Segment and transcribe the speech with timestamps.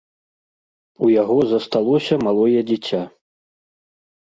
[1.07, 3.01] У яго засталося малое дзіця.